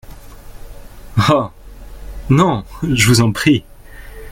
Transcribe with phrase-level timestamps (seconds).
[1.29, 1.51] Oh!
[2.31, 3.63] non, je vous en prie!…